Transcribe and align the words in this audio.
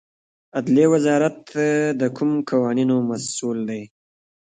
عدلیې 0.57 0.85
وزارت 0.93 1.37
د 1.99 2.03
کومو 2.15 2.37
قوانینو 2.49 2.95
مسوول 3.09 3.59
دی؟ 3.69 3.83